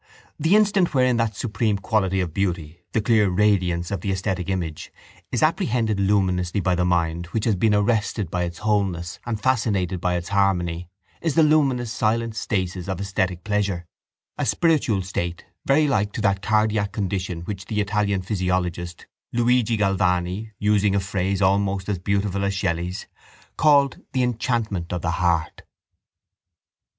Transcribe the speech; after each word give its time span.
The 0.39 0.55
instant 0.55 0.95
wherein 0.95 1.17
that 1.17 1.35
supreme 1.35 1.77
quality 1.77 2.21
of 2.21 2.33
beauty, 2.33 2.81
the 2.91 3.01
clear 3.03 3.29
radiance 3.29 3.91
of 3.91 4.01
the 4.01 4.09
esthetic 4.11 4.49
image, 4.49 4.91
is 5.31 5.43
apprehended 5.43 5.99
luminously 5.99 6.59
by 6.59 6.73
the 6.73 6.83
mind 6.83 7.27
which 7.27 7.45
has 7.45 7.55
been 7.55 7.75
arrested 7.75 8.31
by 8.31 8.45
its 8.45 8.57
wholeness 8.57 9.19
and 9.27 9.39
fascinated 9.39 10.01
by 10.01 10.15
its 10.15 10.29
harmony 10.29 10.89
is 11.21 11.35
the 11.35 11.43
luminous 11.43 11.91
silent 11.91 12.35
stasis 12.35 12.87
of 12.89 12.99
esthetic 12.99 13.43
pleasure, 13.43 13.85
a 14.39 14.45
spiritual 14.47 15.03
state 15.03 15.45
very 15.67 15.87
like 15.87 16.11
to 16.13 16.21
that 16.21 16.41
cardiac 16.41 16.91
condition 16.91 17.41
which 17.41 17.65
the 17.65 17.79
Italian 17.79 18.23
physiologist 18.23 19.05
Luigi 19.31 19.77
Galvani, 19.77 20.49
using 20.57 20.95
a 20.95 20.99
phrase 20.99 21.43
almost 21.43 21.87
as 21.87 21.99
beautiful 21.99 22.43
as 22.43 22.55
Shelley's, 22.55 23.05
called 23.55 24.01
the 24.13 24.23
enchantment 24.23 24.91
of 24.93 25.03
the 25.03 25.11
heart. 25.11 25.61